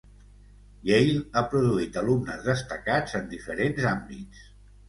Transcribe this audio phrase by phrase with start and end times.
[0.89, 4.43] Yale ha produït alumnes destacats en diferents àmbits.